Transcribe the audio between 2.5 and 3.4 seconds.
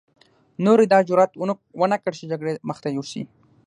مخته يوسي.